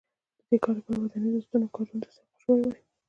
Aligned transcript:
د 0.39 0.41
دې 0.49 0.57
کار 0.63 0.73
لپاره 0.77 0.99
ودانیزو 0.99 1.45
ستنو 1.45 1.73
کارونو 1.75 2.01
ته 2.03 2.09
سوق 2.15 2.29
شوي 2.43 2.63
وای 2.65 2.81